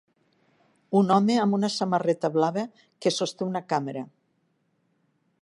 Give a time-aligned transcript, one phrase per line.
[0.99, 2.65] Un home amb una samarreta blava
[3.05, 4.05] que sosté una càmera